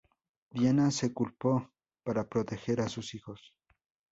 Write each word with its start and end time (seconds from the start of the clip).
Diana 0.49 0.89
se 0.89 1.13
culpó 1.13 1.69
para 2.03 2.27
proteger 2.27 2.81
a 2.81 2.89
sus 2.89 3.13
hijos. 3.13 3.53